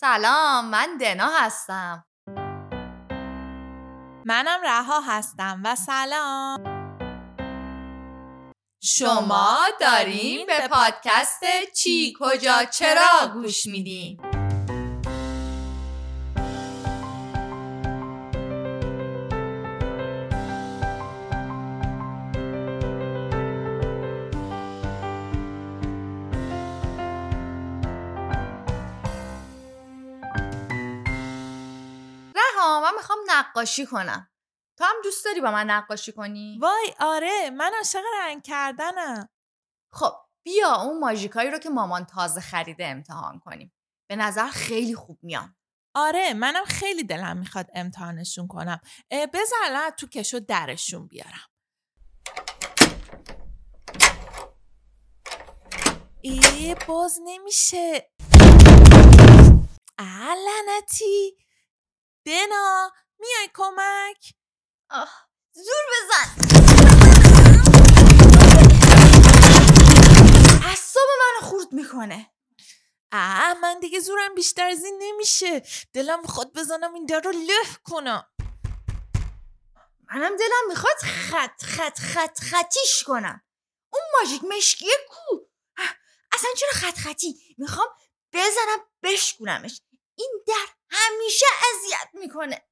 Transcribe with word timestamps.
سلام 0.00 0.64
من 0.70 0.96
دنا 1.00 1.28
هستم. 1.40 2.04
منم 4.26 4.60
رها 4.64 5.00
هستم 5.00 5.62
و 5.64 5.74
سلام. 5.76 6.58
شما 8.82 9.58
داریم 9.80 10.46
به 10.46 10.68
پادکست 10.68 11.40
چی 11.76 12.14
کجا 12.20 12.64
چرا 12.64 13.30
گوش 13.34 13.66
میدین؟ 13.66 14.35
من 32.66 32.94
می‌خوام 32.96 33.18
نقاشی 33.26 33.86
کنم. 33.86 34.30
تو 34.78 34.84
هم 34.84 34.94
دوست 35.04 35.24
داری 35.24 35.40
با 35.40 35.50
من 35.50 35.70
نقاشی 35.70 36.12
کنی؟ 36.12 36.58
وای 36.62 36.94
آره. 37.00 37.50
من 37.50 37.72
عاشق 37.76 38.02
رنگ 38.20 38.42
کردنم. 38.42 39.28
خب 39.92 40.12
بیا 40.42 40.82
اون 40.82 40.98
ماژیکایی 40.98 41.50
رو 41.50 41.58
که 41.58 41.70
مامان 41.70 42.04
تازه 42.04 42.40
خریده 42.40 42.86
امتحان 42.86 43.38
کنیم. 43.38 43.72
به 44.10 44.16
نظر 44.16 44.46
خیلی 44.48 44.94
خوب 44.94 45.18
میان. 45.22 45.56
آره 45.94 46.34
منم 46.34 46.64
خیلی 46.64 47.04
دلم 47.04 47.36
می‌خواد 47.36 47.66
امتحانشون 47.74 48.48
کنم. 48.48 48.80
بذار 49.10 49.58
الان 49.64 49.90
تو 49.90 50.06
کشو 50.06 50.38
درشون 50.38 51.06
بیارم. 51.06 51.48
ای 56.20 56.76
باز 56.88 57.20
نمیشه. 57.24 58.10
لعنتی. 60.46 61.45
دنا 62.26 62.92
میای 63.18 63.50
کمک؟ 63.54 64.34
آه 64.90 65.28
زور 65.52 65.84
بزن! 65.92 66.36
اعصاب 70.68 71.08
منو 71.20 71.46
خورد 71.50 71.72
می‌کنه. 71.72 72.32
اه 73.12 73.54
من 73.54 73.80
دیگه 73.80 74.00
زورم 74.00 74.34
بیشتر 74.34 74.66
از 74.66 74.84
این 74.84 74.98
نمیشه. 75.02 75.62
دلم 75.92 76.20
می‌خواد 76.20 76.52
بزنم 76.52 76.94
این 76.94 77.06
در 77.06 77.20
رو 77.20 77.32
له 77.32 77.76
کنم. 77.84 78.26
منم 80.14 80.36
دلم 80.36 80.68
می‌خواد 80.68 80.96
خط 80.96 81.64
خط 81.64 81.98
خط 81.98 82.40
خطیش 82.40 83.04
کنم. 83.06 83.42
اون 83.92 84.02
ماژیک 84.18 84.44
مشکیه 84.44 84.96
کو. 85.08 85.36
اصلا 86.32 86.50
چرا 86.56 86.70
خط 86.72 86.98
خطی؟ 86.98 87.54
می‌خوام 87.58 87.88
بزنم 88.32 88.78
بشکونمش. 89.02 89.80
این 90.14 90.44
در 90.46 90.75
همیشه 90.90 91.46
اذیت 91.74 92.08
می‌کنه. 92.14 92.62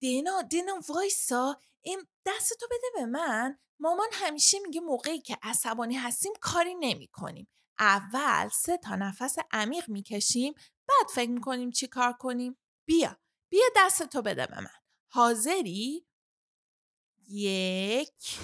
دینا 0.00 0.42
دینا 0.42 0.80
وایسا. 0.88 1.60
این 1.82 2.06
دستتو 2.26 2.66
بده 2.70 2.86
به 2.94 3.06
من. 3.06 3.58
مامان 3.78 4.08
همیشه 4.12 4.58
میگه 4.58 4.80
موقعی 4.80 5.20
که 5.20 5.38
عصبانی 5.42 5.94
هستیم 5.94 6.32
کاری 6.40 6.74
نمی 6.74 7.08
کنیم. 7.08 7.48
اول 7.78 8.48
سه 8.48 8.78
تا 8.78 8.96
نفس 8.96 9.36
عمیق 9.52 9.88
می‌کشیم 9.88 10.54
بعد 10.88 11.06
فکر 11.14 11.30
می‌کنیم 11.30 11.70
چی 11.70 11.86
کار 11.88 12.12
کنیم. 12.12 12.58
بیا 12.84 13.16
بیا 13.48 13.64
دستتو 13.76 14.22
بده 14.22 14.46
به 14.46 14.60
من. 14.60 14.80
حاضری؟ 15.08 16.06
یک. 17.28 18.38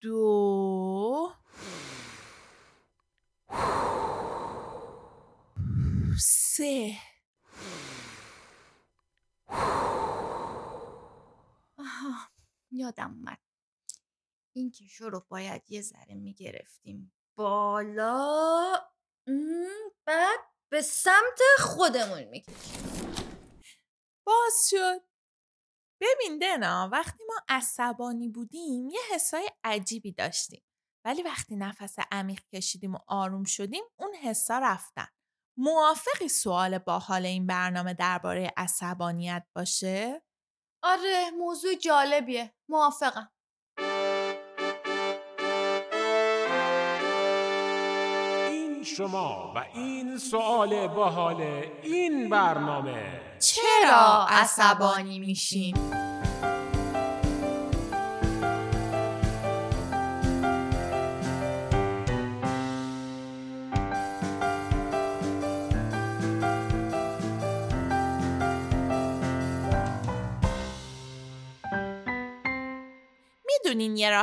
دو. 0.00 1.32
سه 6.56 6.96
آها 11.78 12.30
یادم 12.70 13.14
اومد. 13.14 13.38
این 14.56 14.70
کشو 14.70 15.08
رو 15.08 15.26
باید 15.28 15.62
یه 15.68 15.82
ذره 15.82 16.14
می‌گرفتیم. 16.14 17.12
بالا. 17.38 18.74
بعد 20.04 20.40
به 20.68 20.82
سمت 20.82 21.40
خودمون 21.58 22.24
می‌کشیم 22.24 23.14
باز 24.26 24.70
شد. 24.70 25.00
ببین 26.00 26.38
دنا 26.38 26.88
وقتی 26.92 27.24
ما 27.28 27.34
عصبانی 27.48 28.28
بودیم 28.28 28.88
یه 28.88 29.00
حسای 29.14 29.50
عجیبی 29.64 30.12
داشتیم. 30.12 30.62
ولی 31.04 31.22
وقتی 31.22 31.56
نفس 31.56 31.96
عمیق 32.12 32.40
کشیدیم 32.52 32.94
و 32.94 32.98
آروم 33.06 33.44
شدیم 33.44 33.84
اون 33.96 34.14
حسا 34.14 34.58
رفتن. 34.58 35.15
موافقی 35.58 36.28
سوال 36.28 36.78
با 36.78 36.98
حال 36.98 37.26
این 37.26 37.46
برنامه 37.46 37.94
درباره 37.94 38.52
عصبانیت 38.56 39.46
باشه؟ 39.56 40.22
آره 40.82 41.30
موضوع 41.38 41.74
جالبیه. 41.74 42.54
موافقم. 42.68 43.30
این 48.48 48.84
شما 48.84 49.52
و 49.56 49.58
این 49.74 50.18
سوال 50.18 50.88
باحال 50.88 51.40
این 51.82 52.28
برنامه. 52.28 53.20
چرا 53.38 54.26
عصبانی 54.28 55.18
میشیم 55.18 56.05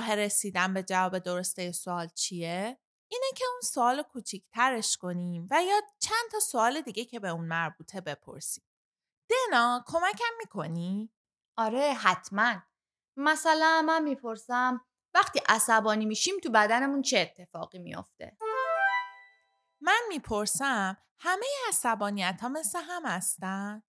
راه 0.03 0.15
رسیدن 0.15 0.73
به 0.73 0.83
جواب 0.83 1.19
درسته 1.19 1.71
سوال 1.71 2.07
چیه؟ 2.07 2.77
اینه 3.07 3.25
که 3.35 3.45
اون 3.51 3.61
سوال 3.61 4.01
کوچیکترش 4.01 4.97
کنیم 4.97 5.47
و 5.51 5.63
یا 5.63 5.81
چند 5.99 6.31
تا 6.31 6.39
سوال 6.39 6.81
دیگه 6.81 7.05
که 7.05 7.19
به 7.19 7.29
اون 7.29 7.45
مربوطه 7.45 8.01
بپرسیم. 8.01 8.63
دنا 9.29 9.83
کمکم 9.87 10.33
می‌کنی؟ 10.39 11.13
آره 11.57 11.93
حتما 11.93 12.55
مثلا 13.17 13.83
من 13.87 14.03
می‌پرسم 14.03 14.81
وقتی 15.13 15.41
عصبانی 15.49 16.05
میشیم 16.05 16.39
تو 16.43 16.49
بدنمون 16.51 17.01
چه 17.01 17.19
اتفاقی 17.19 17.79
میافته 17.79 18.37
من 19.81 19.99
می‌پرسم 20.09 20.97
همه 21.17 21.45
عصبانیت 21.67 22.39
ها 22.41 22.49
مثل 22.49 22.79
هم 22.79 23.05
هستن؟ 23.05 23.83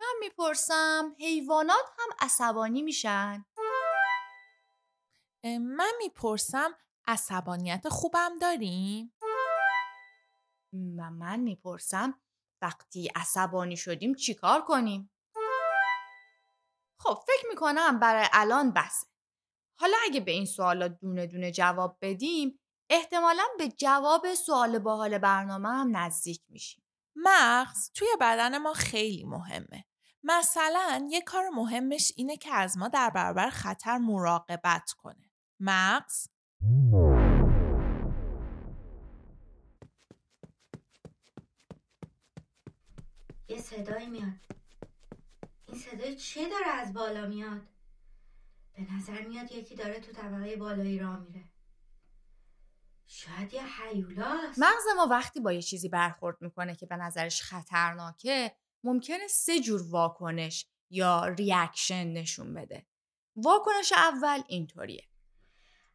من 0.00 0.14
می‌پرسم 0.20 1.16
حیوانات 1.18 1.84
هم 1.98 2.16
عصبانی 2.20 2.82
میشن 2.82 3.44
من 5.58 5.92
می‌پرسم 5.98 6.70
عصبانیت 7.06 7.88
خوبم 7.88 8.38
داریم؟ 8.40 9.12
و 10.72 11.10
من 11.10 11.40
می‌پرسم 11.40 12.20
وقتی 12.62 13.10
عصبانی 13.14 13.76
شدیم 13.76 14.14
چیکار 14.14 14.62
کنیم 14.62 15.10
خب 16.98 17.18
فکر 17.26 17.48
می‌کنم 17.48 17.98
برای 17.98 18.26
الان 18.32 18.72
بسه 18.72 19.06
حالا 19.78 19.96
اگه 20.04 20.20
به 20.20 20.30
این 20.30 20.46
سوالا 20.46 20.88
دونه 20.88 21.26
دونه 21.26 21.50
جواب 21.50 21.98
بدیم 22.00 22.60
احتمالا 22.90 23.44
به 23.58 23.68
جواب 23.68 24.34
سوال 24.34 24.78
باحال 24.78 25.18
برنامه 25.18 25.68
هم 25.68 25.96
نزدیک 25.96 26.42
میشیم 26.48 26.84
مغز 27.16 27.90
توی 27.94 28.08
بدن 28.20 28.58
ما 28.58 28.72
خیلی 28.72 29.24
مهمه. 29.24 29.84
مثلا 30.22 31.08
یه 31.10 31.20
کار 31.20 31.48
مهمش 31.48 32.12
اینه 32.16 32.36
که 32.36 32.54
از 32.54 32.78
ما 32.78 32.88
در 32.88 33.10
برابر 33.10 33.50
خطر 33.50 33.98
مراقبت 33.98 34.92
کنه. 34.92 35.27
مغز 35.60 36.28
یه 43.48 43.58
صدایی 43.58 44.08
میاد. 44.08 44.32
این 45.66 45.78
صدای 45.78 46.16
چه 46.16 46.48
داره 46.48 46.66
از 46.66 46.92
بالا 46.92 47.26
میاد؟ 47.26 47.62
به 48.74 48.92
نظر 48.92 49.26
میاد 49.26 49.52
یکی 49.52 49.74
داره 49.74 50.00
تو 50.00 50.12
طبقه 50.12 50.56
بالایی 50.56 50.98
راه 50.98 51.20
میره. 51.20 51.44
شاید 53.06 53.54
یه 53.54 53.62
هیولاست 53.82 54.58
مغز 54.58 54.84
ما 54.96 55.06
وقتی 55.06 55.40
با 55.40 55.52
یه 55.52 55.62
چیزی 55.62 55.88
برخورد 55.88 56.42
می‌کنه 56.42 56.74
که 56.76 56.86
به 56.86 56.96
نظرش 56.96 57.42
خطرناکه 57.42 58.56
ممکنه 58.84 59.28
سه 59.28 59.60
جور 59.60 59.82
واکنش 59.90 60.66
یا 60.90 61.26
reaction 61.26 62.06
نشون 62.06 62.54
بده. 62.54 62.86
واکنش 63.36 63.92
اول 63.92 64.42
اینطوریه. 64.48 65.08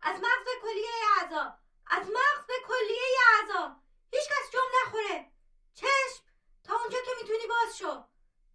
از 0.04 0.16
مغز 0.16 0.46
به 0.46 0.52
کلیه 0.62 0.90
اعضا. 1.22 1.58
از 1.88 2.08
مغز 2.08 2.48
به 2.48 2.54
کلیه 2.68 3.18
اعضا. 3.40 3.76
هیچ 4.12 4.24
کس 4.30 4.52
جم 4.54 4.60
نخوره. 4.86 5.32
چشم. 5.74 6.24
تا 6.64 6.76
اونجا 6.76 6.98
که 7.06 7.12
می‌تونی 7.22 7.48
باز 7.50 7.78
شو. 7.78 8.04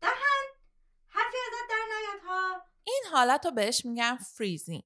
دهن. 0.01 0.47
حرفی 1.09 1.37
ازت 1.47 1.71
در 1.71 1.85
نیاد 1.97 2.23
ها. 2.29 2.63
این 2.85 3.03
حالت 3.13 3.47
رو 3.47 3.53
بهش 3.53 3.85
میگن 3.85 4.17
freezing. 4.17 4.83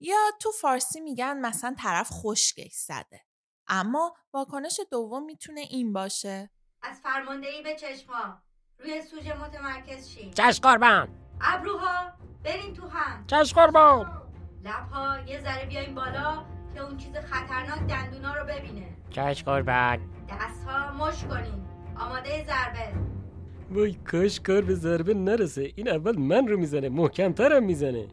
یا 0.00 0.16
تو 0.40 0.50
فارسی 0.50 1.00
میگن 1.00 1.40
مثلا 1.40 1.74
طرف 1.82 2.10
خشکش 2.12 2.72
زده. 2.72 3.24
اما 3.66 4.16
واکنش 4.32 4.80
دوم 4.90 5.24
می‌تونه 5.24 5.60
این 5.60 5.92
باشه. 5.92 6.50
از 6.82 7.00
فرماندهی 7.00 7.62
به 7.62 7.76
چشما 7.76 8.42
روی 8.78 9.02
سوژه 9.02 9.34
متمرکز 9.40 10.08
شین. 10.08 10.34
چش 10.34 10.60
قربان. 10.60 11.08
ابروها 11.40 12.12
برین 12.44 12.74
تو 12.74 12.88
هم. 12.88 13.26
چش 13.26 13.54
قربان. 13.54 14.27
لبها 14.64 15.18
یه 15.26 15.40
ذره 15.40 15.66
بیاین 15.66 15.94
بالا 15.94 16.44
که 16.74 16.80
اون 16.80 16.96
چیز 16.96 17.16
خطرناک 17.16 17.80
دندونا 17.88 18.34
رو 18.34 18.44
ببینه. 18.44 18.86
چش 19.10 19.44
قربان 19.44 19.98
دستها 20.28 20.92
مش 20.92 21.24
کنین. 21.24 21.66
آماده 21.96 22.44
ضربه. 22.44 22.92
وای 23.70 23.94
کاش 23.94 24.40
کار 24.40 24.60
به 24.60 24.74
ضربه 24.74 25.14
نرسه. 25.14 25.72
این 25.76 25.88
اول 25.88 26.18
من 26.18 26.48
رو 26.48 26.58
می‌زنه 26.58 26.88
محکمترم 26.88 27.64
می‌زنه. 27.64 28.08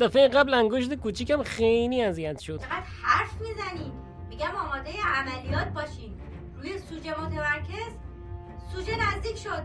دفعه 0.00 0.28
قبل 0.28 0.54
انگشت 0.54 0.94
کوچیکم 0.94 1.42
خیلی 1.42 2.02
اذیت 2.02 2.38
شد. 2.40 2.58
چقدر 2.58 2.82
حرف 3.02 3.40
می‌زنین 3.40 3.92
میگم 4.28 4.56
آماده 4.56 4.90
عملیات 5.04 5.68
باشین. 5.68 6.20
روی 6.56 6.78
سوژه 6.78 7.20
متمرکز. 7.20 7.92
سوژه 8.72 8.92
نزدیک 8.96 9.36
شد. 9.36 9.64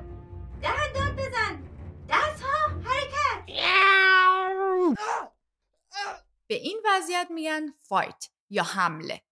دهن 0.62 0.94
داد 0.95 1.13
بزن. 1.13 1.63
دستها 2.09 2.68
حرکت. 2.85 3.47
به 6.47 6.55
این 6.55 6.81
وضعیت 6.85 7.27
میگن 7.29 7.73
فایت 7.81 8.29
یا 8.49 8.63
حمله. 8.63 9.23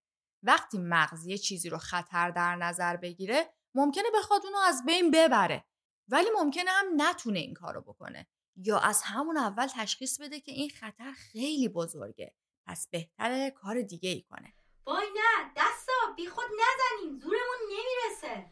وقتی 0.42 0.78
مغز 0.78 1.26
یه 1.26 1.38
چیزی 1.38 1.68
رو 1.68 1.78
خطر 1.78 2.30
در 2.30 2.56
نظر 2.56 2.96
بگیره 2.96 3.54
ممکنه 3.74 4.04
بخواد 4.14 4.46
اونو 4.46 4.58
از 4.58 4.84
بین 4.86 5.10
ببره 5.10 5.64
ولی 6.08 6.28
ممکنه 6.38 6.70
هم 6.70 6.86
نتونه 6.96 7.38
این 7.38 7.54
کارو 7.54 7.80
بکنه. 7.80 8.26
یا 8.56 8.78
از 8.78 9.02
همون 9.02 9.36
اول 9.36 9.66
تشخیص 9.66 10.20
بده 10.20 10.40
که 10.40 10.52
این 10.52 10.70
خطر 10.70 11.12
خیلی 11.12 11.68
بزرگه 11.68 12.34
پس 12.66 12.88
بهتره 12.90 13.50
کار 13.50 13.82
دیگه 13.82 14.10
ای 14.10 14.22
کنه. 14.22 14.54
وای 14.86 15.06
نه 15.14 15.52
دستا 15.56 15.92
بی 16.16 16.26
خود 16.26 16.44
نزنین 16.44 17.18
زورمون 17.18 17.58
نمی‌رسه. 17.70 18.46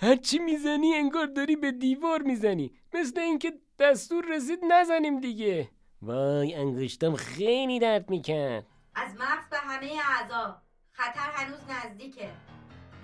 هرچی 0.00 0.38
می‌زنی 0.38 0.94
انگار 0.94 1.26
داری 1.26 1.56
به 1.56 1.72
دیوار 1.72 2.22
می‌زنی. 2.22 2.78
مثل 2.92 3.20
اینکه 3.20 3.60
دستور 3.78 4.24
رسید 4.24 4.58
نزنیم 4.68 5.20
دیگه. 5.20 5.70
وای 6.06 6.54
انگشتم 6.54 7.16
خیلی 7.16 7.78
درد 7.78 8.10
می‌کرد. 8.10 8.66
از 8.94 9.10
مغز 9.14 9.48
به 9.50 9.56
همه 9.56 9.90
اعضا. 10.20 10.56
خطر 10.92 11.30
هنوز 11.34 11.58
نزدیکه. 11.68 12.28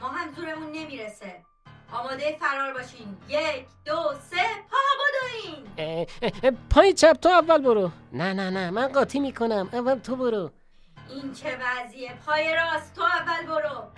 ما 0.00 0.08
هم 0.08 0.32
زورمون 0.34 0.72
نمی‌رسه. 0.72 1.42
آماده 1.92 2.36
فرار 2.40 2.74
باشین. 2.74 3.16
یک 3.28 3.66
دو 3.84 4.12
سه 4.30 4.36
پا 4.70 4.78
بدوین. 5.00 6.06
پای 6.70 6.92
چپ 6.92 7.12
تو 7.12 7.28
اول 7.28 7.62
برو. 7.62 7.90
نه 8.12 8.32
نه 8.32 8.50
نه 8.50 8.70
من 8.70 8.88
قاطی 8.88 9.20
می‌کنم. 9.20 9.68
اول 9.72 9.98
تو 9.98 10.16
برو. 10.16 10.50
این 11.10 11.32
چه 11.32 11.58
وضعیه. 11.60 12.14
پای 12.26 12.54
راست 12.54 12.94
تو 12.94 13.02
اول 13.02 13.46
برو. 13.46 13.89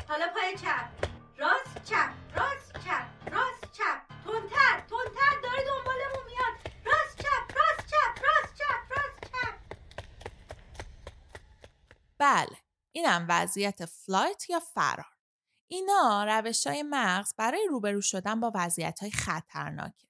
اینم 13.13 13.27
وضعیت 13.29 13.85
فلایت 13.85 14.51
یا 14.51 14.61
فرار. 14.61 15.07
اینا 15.69 16.25
روش 16.25 16.67
های 16.67 16.83
مغز 16.83 17.35
برای 17.39 17.67
روبرو 17.71 18.01
شدن 18.01 18.41
با 18.41 18.53
وضعیت 18.55 18.99
های 19.01 19.11
خطرناکه. 19.11 20.07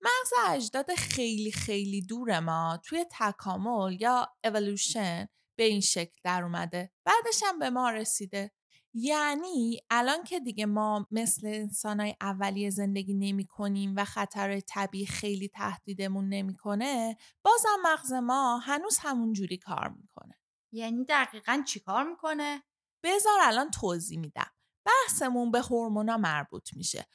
مغز 0.00 0.32
اجداد 0.48 0.94
خیلی 0.94 1.52
خیلی 1.52 2.02
دور 2.02 2.40
ما 2.40 2.80
توی 2.84 3.06
تکامل 3.10 4.00
یا 4.00 4.28
اولوشن 4.44 5.28
به 5.58 5.64
این 5.64 5.80
شکل 5.80 6.20
در 6.24 6.42
اومده. 6.42 6.92
بعدش 7.04 7.42
هم 7.46 7.58
به 7.58 7.70
ما 7.70 7.90
رسیده. 7.90 8.52
یعنی 8.94 9.80
الان 9.90 10.24
که 10.24 10.40
دیگه 10.40 10.66
ما 10.66 11.06
مثل 11.10 11.46
انسانای 11.46 12.14
اولیه 12.20 12.70
زندگی 12.70 13.14
نمی 13.14 13.46
کنیم 13.46 13.94
و 13.96 14.04
خطر 14.04 14.60
طبیعی 14.60 15.06
خیلی 15.06 15.48
تهدیدمون 15.48 16.28
نمی‌کنه 16.28 17.16
بازم 17.42 17.78
مغز 17.84 18.12
ما 18.12 18.58
هنوز 18.58 18.98
همون 19.00 19.32
جوری 19.32 19.58
کار 19.58 19.88
می‌کنه. 19.88 20.38
یعنی 20.74 21.04
دقیقا 21.04 21.62
چیکار 21.66 22.04
می‌کنه؟ 22.04 22.62
بذار 23.04 23.40
الان 23.42 23.70
توضیح 23.70 24.18
میدم. 24.18 24.50
بحثمون 24.86 25.50
به 25.50 25.60
هورمونا 25.60 26.16
مربوط 26.16 26.74
میشه. 26.76 27.06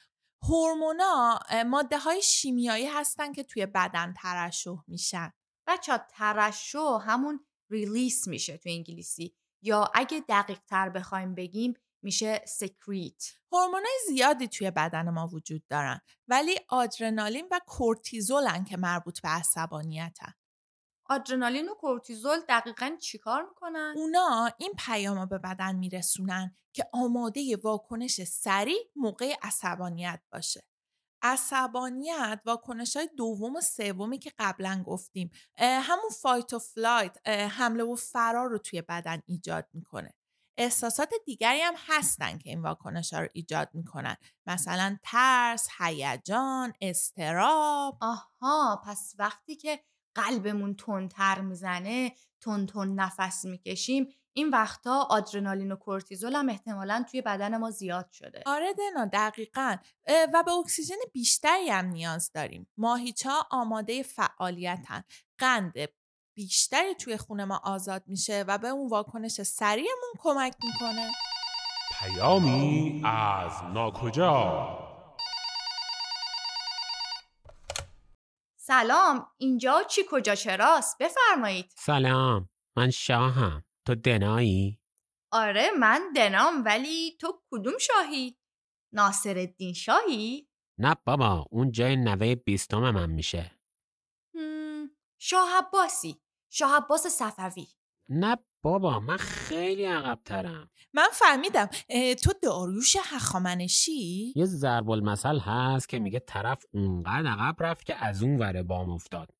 هورمونا 0.42 1.38
ماده 1.66 1.98
های 1.98 2.22
شیمیایی 2.22 2.86
هستن 2.86 3.32
که 3.32 3.44
توی 3.44 3.66
بدن 3.66 4.14
ترشح 4.22 4.76
میشن. 4.86 5.32
بچه 5.66 6.00
ترشح 6.10 6.98
همون 7.02 7.46
release 7.70 8.28
میشه 8.28 8.58
تو 8.58 8.68
انگلیسی. 8.68 9.36
یا 9.62 9.90
اگه 9.94 10.24
دقیق 10.28 10.58
تر 10.58 10.88
بخوایم 10.88 11.34
بگیم 11.34 11.74
میشه 12.02 12.44
secrete 12.46 13.24
هورمونای 13.52 13.98
زیادی 14.08 14.48
توی 14.48 14.70
بدن 14.70 15.10
ما 15.10 15.26
وجود 15.26 15.66
دارن. 15.66 16.00
ولی 16.28 16.58
آدرنالین 16.68 17.48
و 17.50 17.60
کورتیزولن 17.66 18.64
که 18.64 18.76
مربوط 18.76 19.20
به 19.20 19.28
عصبانیتن. 19.28 20.32
آدرنالین 21.10 21.68
و 21.68 21.74
کورتیزول 21.74 22.40
دقیقا 22.48 22.96
چیکار 23.00 23.42
می‌کنن؟ 23.48 23.94
اونا 23.96 24.50
این 24.58 24.72
پیام 24.78 25.26
به 25.26 25.38
بدن 25.38 25.76
میرسونن 25.76 26.56
که 26.72 26.88
آماده 26.92 27.56
واکنش 27.64 28.24
سریع 28.24 28.90
موقع 28.96 29.34
عصبانیت 29.42 30.20
باشه. 30.32 30.66
عصبانیت 31.22 32.40
واکنش 32.44 32.96
های 32.96 33.08
دوم 33.16 33.56
و 33.56 33.60
سومی 33.60 34.18
که 34.18 34.32
قبلا 34.38 34.82
گفتیم 34.86 35.30
همون 35.58 36.10
fight 36.22 36.52
و 36.52 36.58
flight 36.58 37.28
حمله 37.28 37.84
و 37.84 37.94
فرار 37.94 38.48
رو 38.48 38.58
توی 38.58 38.82
بدن 38.82 39.22
ایجاد 39.26 39.68
می‌کنه. 39.72 40.14
احساسات 40.58 41.10
دیگری 41.26 41.60
هم 41.60 41.74
هستن 41.76 42.38
که 42.38 42.50
این 42.50 42.62
واکنش 42.62 43.12
ها 43.12 43.20
رو 43.20 43.28
ایجاد 43.32 43.70
می‌کنن 43.74 44.16
مثلا 44.46 44.98
ترس، 45.02 45.68
هیجان، 45.78 46.72
اضطراب 46.80 47.98
آها 48.00 48.82
پس 48.86 49.14
وقتی 49.18 49.56
که 49.56 49.84
قلبمون 50.14 50.76
تندتر 50.76 51.40
می‌زنه 51.40 52.12
تون 52.40 52.66
تون 52.66 52.94
نفس 52.94 53.44
می‌کشیم. 53.44 54.08
این 54.32 54.50
وقتا 54.50 55.06
آدرنالین 55.10 55.72
و 55.72 55.76
کورتیزول 55.76 56.34
هم 56.34 56.48
احتمالا 56.48 57.04
توی 57.10 57.22
بدن 57.22 57.56
ما 57.56 57.70
زیاد 57.70 58.10
شده. 58.12 58.42
آره 58.46 58.74
دنا 58.74 59.10
دقیقا. 59.12 59.76
و 60.34 60.42
به 60.46 60.52
اکسیژن 60.52 60.94
بیشتری 61.12 61.70
هم 61.70 61.86
نیاز 61.86 62.32
داریم. 62.32 62.68
ماهیچه 62.76 63.30
آماده 63.50 64.02
فعالیتن. 64.02 65.04
قند 65.38 65.74
بیشتری 66.36 66.94
توی 66.94 67.16
خونه 67.16 67.44
ما 67.44 67.60
آزاد 67.64 68.02
میشه 68.06 68.44
و 68.48 68.58
به 68.58 68.68
اون 68.68 68.88
واکنش 68.90 69.42
سریعمون 69.42 70.12
کمک 70.18 70.54
می‌کنه. 70.64 71.10
پیامی 71.98 73.02
از 73.04 73.52
ناکجا. 73.74 74.79
سلام 78.70 79.26
اینجا 79.38 79.82
چی 79.82 80.02
کجا 80.10 80.34
چراست؟ 80.34 80.98
بفرمایید. 81.00 81.72
سلام 81.78 82.48
من 82.76 82.90
شاهم. 82.90 83.64
تو 83.86 83.94
دنایی؟ 83.94 84.80
آره 85.32 85.70
من 85.80 86.12
دنام 86.16 86.64
ولی 86.64 87.16
تو 87.20 87.42
کدوم 87.50 87.78
شاهی؟ 87.78 88.38
ناصر 88.94 89.38
الدین 89.38 89.74
شاهی؟ 89.74 90.48
نه 90.78 90.96
بابا 91.06 91.46
اون 91.50 91.70
جای 91.70 91.96
نوه 91.96 92.34
بیستم 92.34 92.90
من 92.90 93.10
میشه. 93.10 93.60
شاه 95.20 95.48
عباسی. 95.58 96.22
شاه 96.52 96.76
عباس 96.76 97.06
صفوی. 97.06 97.66
نه 98.08 98.36
بابا 98.62 99.00
من 99.00 99.16
خیلی 99.16 99.84
عقبترم. 99.84 100.70
من 100.92 101.08
فهمیدم 101.12 101.68
تو 102.22 102.32
داریوش 102.42 102.96
هخامنشی؟ 103.04 104.32
یه 104.36 104.44
ضرب 104.44 104.90
المثل 104.90 105.38
هست 105.38 105.88
که 105.88 105.98
میگه 105.98 106.18
طرف 106.18 106.64
اونقدر 106.72 107.26
عقب 107.26 107.62
رفت 107.62 107.86
که 107.86 108.04
از 108.04 108.22
اون 108.22 108.38
ور 108.38 108.62
بام 108.62 108.90
افتاد. 108.90 109.30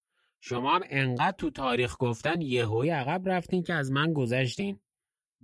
شما 0.41 0.75
هم 0.75 0.83
انقدر 0.85 1.37
تو 1.39 1.51
تاریخ 1.51 1.97
گفتن 1.99 2.41
یهوی 2.41 2.91
عقب 2.91 3.29
رفتین 3.29 3.63
که 3.63 3.75
از 3.75 3.93
من 3.93 4.13
گذشتین. 4.13 4.81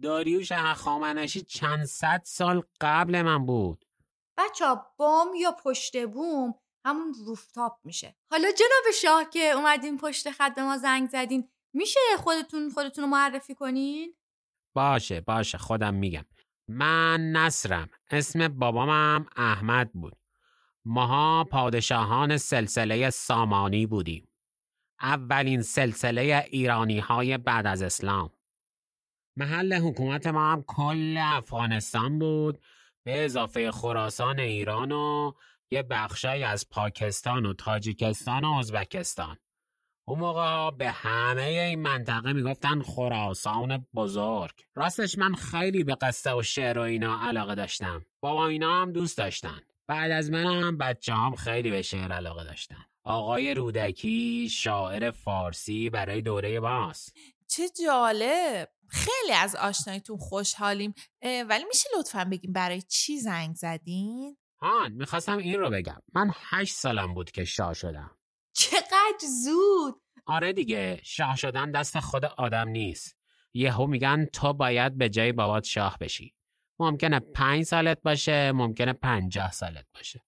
داریوش 0.03 0.53
هخامنشی 0.53 1.41
چند 1.41 1.85
صد 1.85 2.23
سال 2.25 2.63
قبل 2.81 3.23
من 3.23 3.47
بود. 3.47 3.85
بچه 4.39 4.65
بام 4.97 5.29
یا 5.41 5.53
پشت 5.65 6.07
بوم 6.07 6.55
همون 6.85 7.15
روفتاپ 7.27 7.73
میشه. 7.85 8.17
حالا 8.31 8.49
جناب 8.51 8.95
شاه 9.03 9.31
که 9.31 9.51
اومدین 9.51 9.99
پشت 9.99 10.31
خط 10.31 10.55
به 10.55 10.63
ما 10.63 10.79
زنگ 10.79 11.09
زدین 11.09 11.49
میشه 11.77 12.01
خودتون 12.19 12.71
خودتون 12.71 13.05
رو 13.05 13.11
معرفی 13.11 13.55
کنین؟ 13.55 14.15
باشه 14.75 15.21
باشه 15.21 15.59
خودم 15.59 15.95
میگم. 15.95 16.25
من 16.69 17.33
نصرم 17.33 17.91
اسم 18.11 18.49
بابامم 18.49 19.27
احمد 19.37 19.93
بود. 19.93 20.17
ماها 20.85 21.45
پادشاهان 21.45 22.37
سلسله 22.37 23.11
سامانی 23.11 23.87
بودیم. 23.87 24.29
اولین 25.01 25.63
سلسله 25.63 26.47
ایرانی 26.51 26.99
های 26.99 27.39
بعد 27.39 27.67
از 27.67 27.83
اسلام. 27.83 28.33
محل 29.37 29.75
حکومت 29.75 30.27
ما 30.27 30.53
هم 30.53 30.63
کل 30.63 31.17
افغانستان 31.21 32.19
بود. 32.19 32.59
به 33.05 33.25
اضافه 33.25 33.71
خراسان 33.71 34.41
ایران 34.41 34.93
و 34.93 35.33
یه 35.71 35.83
بخشای 35.83 36.43
از 36.45 36.69
پاکستان 36.69 37.47
و 37.47 37.55
تاجیکستان 37.55 38.45
و 38.45 38.53
ازبکستان. 38.53 39.39
اون 40.09 40.19
موقع 40.19 40.71
به 40.71 40.91
همه 40.91 41.43
این 41.43 41.83
منطقه 41.83 42.33
می‌گفتن 42.33 42.83
خراسان 42.83 43.87
بزرگ. 43.95 44.53
راستش 44.75 45.19
من 45.19 45.35
خیلی 45.35 45.85
به 45.85 45.95
قصه 45.95 46.35
و 46.35 46.43
شعر 46.43 46.79
و 46.79 46.83
اینا 46.83 47.21
علاقه 47.23 47.55
داشتم. 47.55 48.05
بابا 48.21 48.47
اینا 48.47 48.83
هم 48.83 48.93
دوست 48.93 49.19
داشتن. 49.19 49.61
بعد 49.87 50.11
از 50.11 50.31
منم 50.31 50.79
بچه 50.79 51.15
هم 51.15 51.35
خیلی 51.35 51.71
به 51.71 51.83
شعر 51.83 52.13
علاقه 52.13 52.45
داشتن. 52.45 52.85
آقای 53.05 53.55
رودکی 53.55 54.49
شاعر 54.49 55.11
فارسی 55.11 55.91
برای 55.91 56.23
دوره 56.23 56.61
باست 56.61 57.17
چه 57.49 57.63
جالب. 57.87 58.69
خیلی 58.89 59.33
از 59.33 59.57
آشنایتون 59.57 60.17
خوشحالیم. 60.17 60.95
ولی 61.23 61.65
میشه 61.69 61.89
لطفا 61.99 62.25
بگیم 62.25 62.53
برای 62.53 62.83
چی 62.83 63.19
زنگ 63.19 63.55
زدین؟ 63.55 64.37
هان 64.61 64.93
می‌خواستم 64.93 65.39
این 65.39 65.61
رو 65.61 65.71
بگم. 65.71 66.03
من 66.15 66.31
هشت 66.35 66.75
سالم 66.75 67.15
بود 67.15 67.31
که 67.31 67.45
شاه 67.45 67.75
شدم. 67.75 68.16
چقدر 69.07 69.29
زود. 69.45 70.03
آره 70.27 70.53
دیگه 70.53 71.01
شاه 71.03 71.37
شدن 71.37 71.71
دست 71.71 72.01
خود 72.01 72.25
آدم 72.25 72.69
نیست. 72.69 73.17
یهو 73.55 73.87
میگن 73.87 74.25
تو 74.25 74.53
باید 74.53 74.99
به 74.99 75.09
جای 75.09 75.33
بابات 75.33 75.65
شاه 75.65 75.97
بشی. 76.01 76.35
ممکنه 76.79 77.21
پنج 77.21 77.63
سالت 77.63 78.03
باشه 78.03 78.53
ممکنه 78.53 78.93
پنجاه 78.93 79.53
سالت 79.53 79.87
باشه. 79.95 80.21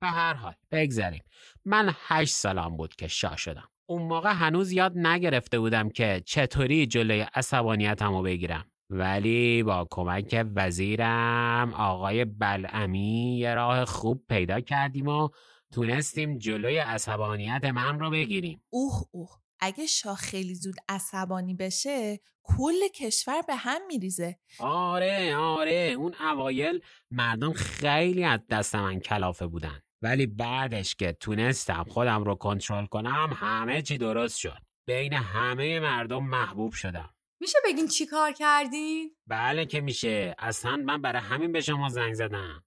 به 0.00 0.06
هر 0.06 0.34
حال 0.34 0.54
بگذریم. 0.70 1.22
من 1.64 1.94
هشت 2.06 2.34
سالم 2.34 2.76
بود 2.76 2.96
که 2.96 3.08
شاه 3.08 3.36
شدم. 3.36 3.68
اون 3.86 4.02
موقع 4.02 4.32
هنوز 4.32 4.72
یاد 4.72 4.98
نگرفته 4.98 5.58
بودم 5.58 5.88
که 5.88 6.22
چطوری 6.26 6.86
جلوی 6.86 7.20
عصبانیتم 7.34 8.12
رو 8.12 8.22
بگیرم. 8.22 8.70
ولی 8.90 9.62
با 9.62 9.86
کمک 9.90 10.46
وزیرم 10.56 11.74
آقای 11.74 12.24
بلعمی 12.24 13.38
یه 13.38 13.54
راه 13.54 13.84
خوب 13.84 14.24
پیدا 14.28 14.60
کردیم 14.60 15.08
و 15.08 15.28
تونستیم 15.72 16.38
جلوی 16.38 16.78
عصبانیت 16.78 17.64
من 17.64 18.00
رو 18.00 18.10
بگیریم. 18.10 18.62
اوه 18.70 19.02
اوه. 19.10 19.40
اگه 19.60 19.86
شاه 19.86 20.16
خیلی 20.16 20.54
زود 20.54 20.74
عصبانی 20.88 21.54
بشه 21.54 22.20
کل 22.42 22.88
کشور 22.94 23.42
به 23.42 23.56
هم 23.56 23.86
میریزه. 23.86 24.38
آره 24.58 25.36
آره. 25.36 25.94
اون 25.98 26.14
اوایل 26.20 26.80
مردم 27.10 27.52
خیلی 27.52 28.24
از 28.24 28.40
دست 28.50 28.74
من 28.74 29.00
کلافه 29.00 29.46
بودن. 29.46 29.82
ولی 30.02 30.26
بعدش 30.26 30.94
که 30.94 31.12
تونستم 31.12 31.84
خودم 31.88 32.24
رو 32.24 32.34
کنترل 32.34 32.86
کنم 32.86 33.32
همه 33.36 33.82
چی 33.82 33.98
درست 33.98 34.38
شد. 34.38 34.58
بین 34.86 35.12
همه 35.12 35.80
مردم 35.80 36.24
محبوب 36.24 36.72
شدم. 36.72 37.14
میشه 37.40 37.58
بگین 37.64 37.88
چی 37.88 38.06
کار 38.06 38.32
کردین؟ 38.32 39.16
بله 39.26 39.66
که 39.66 39.80
میشه. 39.80 40.34
اصلا 40.38 40.76
من 40.76 41.02
برای 41.02 41.22
همین 41.22 41.52
به 41.52 41.60
شما 41.60 41.88
زنگ 41.88 42.14
زدم. 42.14 42.64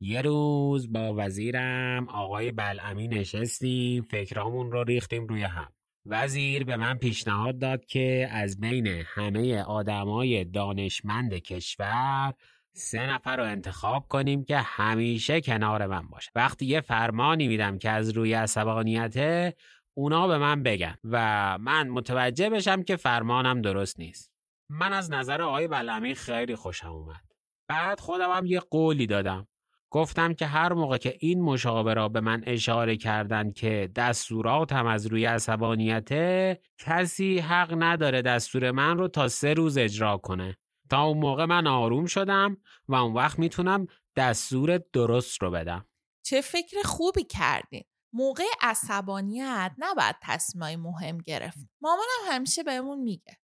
یه 0.00 0.22
روز 0.22 0.92
با 0.92 1.14
وزیرم 1.16 2.08
آقای 2.08 2.52
بلعمی 2.52 3.08
نشستیم 3.08 4.02
فکرامون 4.02 4.72
رو 4.72 4.84
ریختیم 4.84 5.26
روی 5.26 5.42
هم. 5.42 5.72
وزیر 6.06 6.64
به 6.64 6.76
من 6.76 6.98
پیشنهاد 6.98 7.58
داد 7.58 7.84
که 7.84 8.28
از 8.30 8.60
بین 8.60 8.86
همه 8.86 9.62
آدمای 9.62 10.44
دانشمند 10.44 11.34
کشور 11.34 12.34
سه 12.76 13.06
نفر 13.06 13.36
رو 13.36 13.44
انتخاب 13.44 14.08
کنیم 14.08 14.44
که 14.44 14.58
همیشه 14.58 15.40
کنار 15.40 15.86
من 15.86 16.08
باشه. 16.08 16.30
وقتی 16.34 16.66
یه 16.66 16.80
فرمانی 16.80 17.48
میدم 17.48 17.78
که 17.78 17.90
از 17.90 18.10
روی 18.10 18.34
عصبانیته 18.34 19.54
اونا 19.94 20.28
به 20.28 20.38
من 20.38 20.62
بگن 20.62 20.96
و 21.04 21.18
من 21.58 21.88
متوجه 21.88 22.50
بشم 22.50 22.82
که 22.82 22.96
فرمانم 22.96 23.62
درست 23.62 23.98
نیست. 24.00 24.32
من 24.70 24.92
از 24.92 25.10
نظر 25.10 25.42
آقای 25.42 25.68
بلعمی 25.68 26.14
خیلی 26.14 26.56
خوشم 26.56 26.92
اومد. 26.92 27.24
بعد 27.68 28.00
خودم 28.00 28.30
هم 28.30 28.46
یه 28.46 28.60
قولی 28.60 29.06
دادم. 29.06 29.48
گفتم 29.94 30.34
که 30.34 30.46
هر 30.46 30.72
موقع 30.72 30.98
که 30.98 31.16
این 31.20 31.42
مشاوره 31.42 31.94
را 31.94 32.08
به 32.08 32.20
من 32.20 32.42
اشاره 32.46 32.96
کردن 32.96 33.52
که 33.52 33.90
دستوراتم 33.96 34.86
از 34.86 35.06
روی 35.06 35.24
عصبانیته 35.24 36.60
کسی 36.78 37.38
حق 37.38 37.74
نداره 37.78 38.22
دستور 38.22 38.70
من 38.70 38.98
رو 38.98 39.08
تا 39.08 39.28
سه 39.28 39.54
روز 39.54 39.78
اجرا 39.78 40.16
کنه. 40.16 40.56
تا 40.90 41.02
اون 41.02 41.18
موقع 41.18 41.44
من 41.44 41.66
آروم 41.66 42.06
شدم 42.06 42.56
و 42.88 42.94
اون 42.94 43.14
وقت 43.14 43.38
می‌تونم 43.38 43.86
دستور 44.16 44.78
درست 44.92 45.42
رو 45.42 45.50
بدم. 45.50 45.86
چه 46.24 46.40
فکر 46.40 46.76
خوبی 46.84 47.24
کردین 47.24 47.84
موقع 48.12 48.44
عصبانیت 48.62 49.72
نباید 49.78 50.16
تصمیمای 50.22 50.76
مهم 50.76 51.18
گرفت. 51.18 51.58
مامانم 51.80 52.30
همیشه 52.30 52.62
بهمون 52.62 52.98
میگه. 52.98 53.38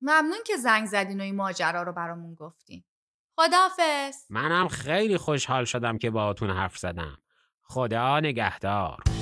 ممنون 0.00 0.38
که 0.46 0.56
زنگ 0.56 0.86
زدین 0.86 1.20
و 1.20 1.24
این 1.24 1.36
ماجرا 1.36 1.82
رو 1.82 1.92
برامون 1.92 2.34
گفتین. 2.34 2.84
خداحافظ. 3.36 4.16
منم 4.30 4.68
خیلی 4.68 5.16
خوشحال 5.16 5.64
شدم 5.64 5.98
که 5.98 6.10
باهاتون 6.10 6.50
حرف 6.50 6.78
زدم. 6.78 7.18
خدا 7.62 8.20
نگهدار. 8.20 9.13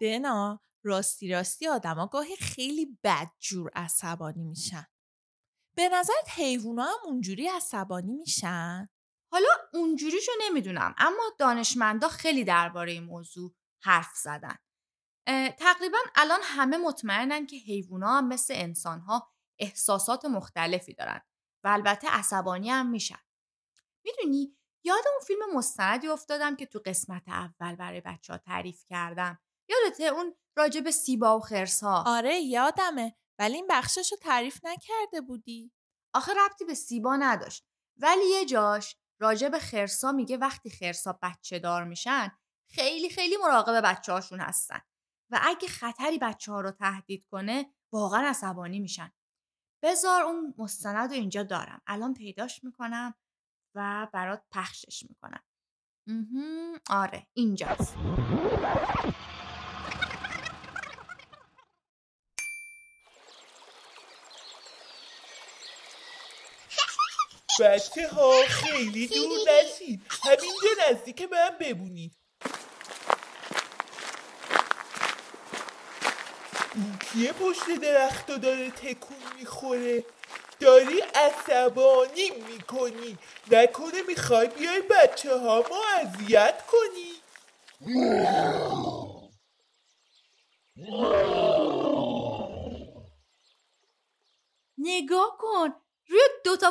دنا 0.00 0.60
راستی 0.84 1.28
راستی 1.28 1.68
آدما 1.68 2.06
گاهی 2.06 2.36
خیلی 2.36 2.98
بدجور 3.04 3.70
عصبانی 3.74 4.44
میشن. 4.44 4.86
به 5.76 5.88
نظرت 5.88 6.28
حیوونا 6.28 6.84
هم 6.84 6.98
اونجوری 7.04 7.48
عصبانی 7.48 8.12
میشن؟ 8.12 8.88
حالا 9.32 9.48
اونجوریشو 9.72 10.32
نمی‌دونم 10.40 10.94
اما 10.98 11.22
دانشمندا 11.38 12.08
خیلی 12.08 12.44
درباره 12.44 12.92
این 12.92 13.04
موضوع 13.04 13.54
حرف 13.82 14.16
زدن. 14.22 14.56
تقریبا 15.58 15.98
الان 16.14 16.40
همه 16.42 16.76
مطمئنن 16.76 17.46
که 17.46 17.56
حیوونا 17.56 18.18
هم 18.18 18.28
مثل 18.28 18.54
انسانها 18.56 19.32
احساسات 19.58 20.24
مختلفی 20.24 20.94
دارن 20.94 21.20
و 21.64 21.68
البته 21.68 22.08
عصبانی 22.08 22.70
هم 22.70 22.90
میشن. 22.90 23.20
می‌دونی 24.04 24.56
یاد 24.84 25.04
اون 25.12 25.20
فیلم 25.26 25.56
مستندی 25.56 26.08
افتادم 26.08 26.56
که 26.56 26.66
تو 26.66 26.78
قسمت 26.86 27.28
اول 27.28 27.76
برای 27.76 28.00
بچه 28.00 28.32
ها 28.32 28.38
تعریف 28.38 28.84
کردم. 28.84 29.38
یادته 29.70 30.04
اون 30.04 30.34
راجع 30.56 30.80
به 30.80 30.90
سیبا 30.90 31.38
و 31.38 31.40
خرسها؟ 31.40 32.04
آره 32.06 32.40
یادمه. 32.40 33.16
ولی 33.38 33.54
این 33.54 33.66
بخششو 33.70 34.16
تعریف 34.16 34.60
نکرده 34.64 35.20
بودی. 35.20 35.72
آخه 36.14 36.32
ربطی 36.32 36.64
به 36.64 36.74
سیبا 36.74 37.16
نداشت. 37.16 37.66
ولی 37.96 38.24
یه 38.24 38.44
جاش 38.44 38.96
راجع 39.20 39.48
به 39.48 39.58
خرسا 39.58 40.12
میگه 40.12 40.36
وقتی 40.36 40.70
خرسا 40.70 41.18
بچه 41.22 41.58
دار 41.58 41.84
میشن 41.84 42.30
خیلی 42.70 43.10
خیلی 43.10 43.36
مراقب 43.36 43.84
بچه 43.84 44.12
هاشون 44.12 44.40
هستن. 44.40 44.80
و 45.32 45.40
اگه 45.42 45.68
خطری 45.68 46.18
بچه 46.18 46.52
ها 46.52 46.60
رو 46.60 46.70
تهدید 46.70 47.26
کنه 47.30 47.74
واقعا 47.92 48.28
عصبانی 48.28 48.80
میشن. 48.80 49.12
بذار 49.84 50.22
اون 50.22 50.54
مستند 50.58 51.10
رو 51.10 51.16
اینجا 51.16 51.42
دارم. 51.42 51.82
الان 51.86 52.14
پیداش 52.14 52.64
می‌کنم 52.64 53.14
و 53.74 54.08
برات 54.12 54.42
پخشش 54.52 55.02
می‌کنم. 55.08 55.44
آره 56.90 57.26
اینجاست. 57.32 57.94
بچه 67.60 68.08
ها 68.08 68.42
خیلی 68.48 69.06
دور 69.06 69.38
نشید 69.50 70.02
همینجا 70.24 70.90
نزدیک 70.90 71.22
من 71.22 71.50
بمونید. 71.60 72.12
این 76.74 76.98
کیه 77.12 77.32
پشت 77.32 77.80
درخت 77.82 78.26
داره 78.26 78.70
تکون 78.70 79.16
می‌خوره؟ 79.38 80.04
داری 80.60 81.00
عصبانی 81.14 82.30
می‌کنی. 82.48 83.18
نکنه 83.50 84.02
می‌خوای 84.08 84.48
بیای 84.48 84.80
بچه 84.80 85.38
ها 85.38 85.64
ما 85.70 85.82
اذیت 86.00 86.62
کنی. 86.66 87.12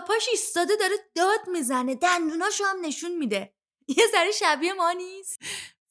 پاش 0.10 0.30
ایستاده 0.32 0.76
داره 0.76 0.96
داد 1.16 1.40
می‌زنه 1.48 1.96
دندوناشو 1.96 2.64
هم 2.64 2.86
نشون 2.86 3.18
میده. 3.18 3.56
یه 3.88 4.04
ذره 4.12 4.32
شبیه 4.32 4.74
ما 4.74 4.92
نیست. 4.92 5.40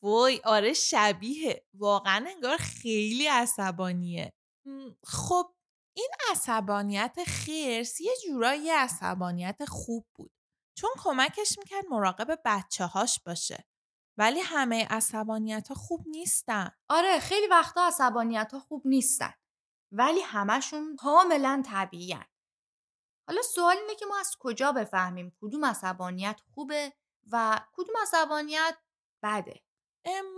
وای 0.03 0.41
آره 0.45 0.73
شبیه 0.73 1.67
واقعا 1.75 2.25
انگار 2.29 2.57
خیلی 2.57 3.27
عصبانیه. 3.27 4.33
خب 5.05 5.55
این 5.97 6.11
عصبانیت 6.31 7.17
خرس 7.27 8.01
یه 8.01 8.13
جورایی 8.27 8.71
عصبانیت 8.71 9.65
خوب 9.69 10.07
بود. 10.15 10.33
چون 10.79 10.91
کمکش 10.99 11.59
می‌کرد 11.59 11.85
مراقب 11.91 12.41
بچه 12.45 12.85
هاش 12.85 13.21
باشه. 13.27 13.65
ولی 14.19 14.41
همه 14.41 14.87
عصبانیت 14.91 15.69
ها 15.69 15.75
خوب 15.75 16.05
نیستن. 16.07 16.71
آره 16.89 17.21
خیلی 17.21 17.47
وقتا 17.47 17.87
عصبانیت 17.87 18.51
ها 18.53 18.61
خوب 18.61 18.83
نیستن. 18.85 19.35
ولی 19.93 20.21
همشون 20.21 20.97
کاملا 20.97 21.63
طبیعی 21.67 22.17
حالا 23.29 23.43
سوال 23.43 23.77
اینه 23.77 23.95
که 23.95 24.07
ما 24.07 24.19
از 24.19 24.37
کجا 24.41 24.73
بفهمیم 24.73 25.33
کدوم 25.41 25.65
عصبانیت 25.65 26.41
خوبه 26.55 26.93
و 27.33 27.61
کدوم 27.73 27.95
عصبانیت 28.03 28.77
بده؟ 29.23 29.63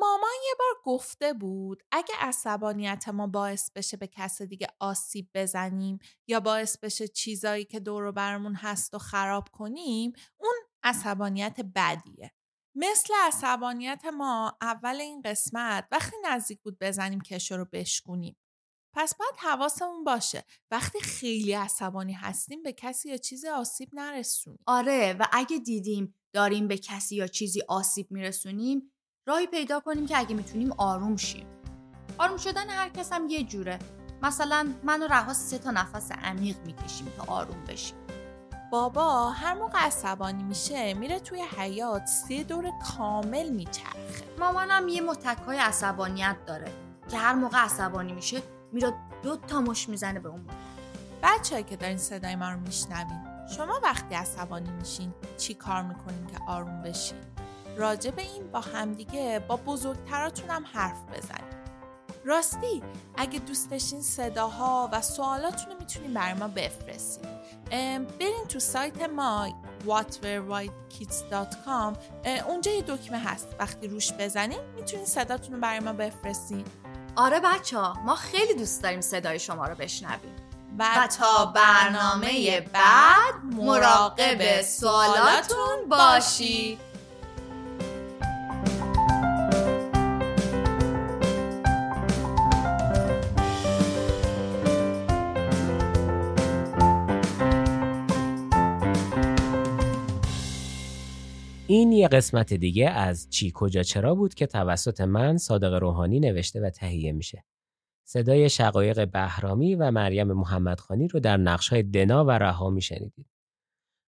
مامان 0.01 0.31
یه 0.49 0.55
بار 0.59 0.83
گفته 0.85 1.33
بود 1.33 1.83
اگه 1.93 2.15
عصبانیت 2.19 3.09
ما 3.09 3.27
باعث 3.27 3.71
بشه 3.71 3.97
به 3.97 4.07
کس 4.07 4.43
دیگه 4.43 4.67
آسیب 4.79 5.31
بزنیم 5.35 5.99
یا 6.27 6.41
باعث 6.41 6.79
بشه 6.79 7.09
چیزایی 7.09 7.65
که 7.65 7.81
دور 7.81 8.13
برمون 8.13 8.55
هست 8.55 8.95
و 8.95 8.99
خراب 8.99 9.49
کنیم 9.53 10.13
اون 10.37 10.55
عصبانیت 10.83 11.61
بدیه. 11.75 12.33
مثل 12.75 13.15
عصبانیت 13.27 14.05
ما 14.05 14.59
اول 14.61 15.01
این 15.01 15.23
قسمت 15.23 15.89
وقتی 15.93 16.17
نزدیک 16.25 16.63
بود 16.63 16.79
بزنیم 16.81 17.21
کشو 17.21 17.57
رو 17.57 17.67
بشکونیم. 17.73 18.37
پس 18.93 19.15
باید 19.15 19.35
حواسمون 19.39 20.05
باشه. 20.05 20.45
وقتی 20.71 21.01
خیلی 21.01 21.53
عصبانی 21.53 22.13
هستیم 22.13 22.63
به 22.63 22.73
کسی 22.73 23.11
یا 23.11 23.17
چیزی 23.17 23.49
آسیب 23.49 23.89
نرسونیم. 23.93 24.59
آره 24.67 25.17
و 25.21 25.27
اگه 25.33 25.59
دیدیم 25.59 26.15
داریم 26.33 26.69
به 26.69 26.79
کسی 26.79 27.17
یا 27.17 27.27
چیزی 27.27 27.63
آسیب 27.69 28.11
میرسونیم 28.11 28.93
راهی 29.29 29.47
پیدا 29.47 29.81
کنیم 29.81 30.07
که 30.07 30.19
اگه 30.19 30.35
می‌تونیم 30.35 30.73
آروم 30.73 31.17
شیم. 31.17 31.47
آروم 32.19 32.37
شدن 32.37 32.71
هر 32.71 32.89
کس 32.89 33.13
هم 33.13 33.29
یه 33.29 33.43
جوره. 33.43 33.79
مثلا 34.23 34.75
من 34.85 35.03
و 35.03 35.07
رها 35.07 35.33
سه 35.33 35.59
تا 35.59 35.71
نفس 35.71 36.13
عمیق 36.13 36.57
می‌کشیم 36.67 37.13
تا 37.17 37.25
آروم 37.33 37.65
بشیم. 37.65 37.97
بابا 38.73 39.31
هر 39.31 39.55
موقع 39.55 39.79
عصبانی 39.79 40.43
میشه 40.43 40.95
میره 40.95 41.21
توی 41.21 41.43
حیات 41.57 42.07
سه 42.07 42.45
دور 42.45 42.71
کامل 42.97 43.49
میچرخه. 43.49 44.25
مامانم 44.39 44.89
یه 44.89 45.01
متکای 45.01 45.59
عصبانیت 45.59 46.37
داره 46.47 46.73
که 47.11 47.17
هر 47.17 47.35
موقع 47.35 47.59
عصبانی 47.59 48.13
میشه 48.13 48.43
میره 48.73 48.93
دو 49.23 49.37
تا 49.37 49.61
مش 49.61 49.89
می‌زنه 49.89 50.21
به 50.21 50.29
اون 50.29 50.47
بچه 51.23 51.63
که 51.63 51.77
دارین 51.77 51.99
صدای 51.99 52.37
ما 52.37 52.51
رو 52.51 52.61
میشنوین 52.61 53.21
شما 53.57 53.81
وقتی 53.83 54.15
عصبانی 54.15 54.71
میشین 54.71 55.15
چی 55.37 55.55
کار 55.55 55.83
می‌کنین 55.83 56.27
که 56.27 56.37
آروم 56.47 56.83
بشین؟ 56.83 57.19
راجع 57.77 58.11
به 58.11 58.23
این 58.23 58.51
با 58.51 58.61
همدیگه 58.61 59.45
با 59.49 59.57
بزرگتراتون 59.57 60.51
هم 60.51 60.65
حرف 60.73 61.05
بزنید 61.05 61.61
راستی 62.25 62.83
اگه 63.17 63.39
دوست 63.39 63.71
داشتین 63.71 64.03
صداها 64.03 64.89
و 64.93 65.03
سوالاتون 65.03 65.73
رو 65.73 65.79
می‌تونین 65.81 66.15
برای 66.15 66.35
ما 66.35 66.49
بفرستین. 66.49 67.25
برین 68.21 68.45
تو 68.49 68.59
سایت 68.59 69.03
ما 69.03 69.49
whatverewhitekids.com 69.87 71.99
اونجا 72.49 72.73
یه 72.73 72.83
دکمه 72.83 73.19
هست. 73.19 73.49
وقتی 73.59 73.89
روش 73.89 74.13
بزنین 74.13 74.59
می‌تونین 74.77 75.07
صداتون 75.07 75.55
رو 75.55 75.61
برای 75.61 75.81
ما 75.81 75.93
بفرستین. 75.93 76.65
آره 77.21 77.41
بچه 77.41 77.79
ها 77.79 77.95
ما 78.05 78.17
خیلی 78.17 78.55
دوست 78.55 78.83
داریم 78.83 79.01
صدای 79.01 79.39
شما 79.39 79.67
رو 79.67 79.75
بشنویم. 79.75 80.37
و 80.79 81.09
تا 81.19 81.47
برنامه 81.47 82.61
بعد 82.61 83.35
مراقب 83.45 84.63
سوالاتون 84.63 85.89
باشید 85.89 86.90
این 101.91 101.99
یه 101.99 102.09
قسمت 102.09 102.55
دیگه 102.55 102.91
از 102.91 103.31
چی 103.31 103.53
کجا 103.55 103.83
چرا 103.83 104.15
بود 104.15 104.35
که 104.35 104.47
توسط 104.47 105.01
من 105.01 105.37
صادق 105.37 105.75
روحانی 105.75 106.21
نوشته 106.21 106.61
و 106.61 106.71
تهیه 106.71 107.13
میشه. 107.13 107.45
صدای 108.09 108.51
شقایق 108.51 109.11
بهرامی 109.11 109.75
و 109.75 109.91
مریم 109.91 110.33
محمدخانی 110.33 111.09
رو 111.09 111.21
در 111.21 111.37
نقشهای 111.37 111.83
دنا 111.83 112.25
و 112.25 112.31
رها 112.31 112.71
میشنیدید. 112.71 113.27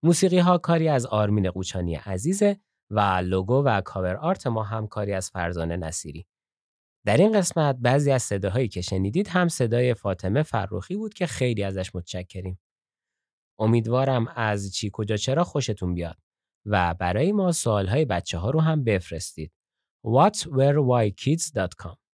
موسیقی 0.03 0.39
ها 0.39 0.59
کاری 0.59 0.89
از 0.89 1.07
آرمین 1.07 1.51
قوچانی 1.51 1.95
عزیزه 1.95 2.61
و 2.91 3.01
لوگو 3.01 3.63
و 3.63 3.81
کاور 3.81 4.17
آرت 4.17 4.47
ما 4.47 4.63
هم 4.63 4.87
کاری 4.87 5.13
از 5.13 5.31
فرزانه 5.31 5.77
نصیری. 5.77 6.27
در 7.07 7.17
این 7.17 7.33
قسمت 7.33 7.77
بعضی 7.77 8.11
از 8.11 8.23
صداهایی 8.23 8.69
که 8.69 8.81
شنیدید 8.81 9.29
هم 9.29 9.49
صدای 9.49 9.95
فاطمه 9.95 10.43
فرخی 10.43 10.97
بود 10.97 11.15
که 11.15 11.27
خیلی 11.27 11.63
ازش 11.63 11.95
متشکریم. 11.95 12.61
امیدوارم 13.59 14.29
از 14.37 14.75
چی 14.75 14.91
کجا 14.93 15.17
چرا 15.17 15.45
خوشتون 15.45 15.95
بیاد. 15.95 16.30
و 16.71 16.95
برای 16.95 17.33
ما 17.33 17.53
سوالهای 17.53 18.05
بچه 18.05 18.39
ها 18.39 18.51
رو 18.51 18.61
هم 18.61 18.85
بفرستید. 18.85 19.53
whatwerewhykids.com 20.07 22.10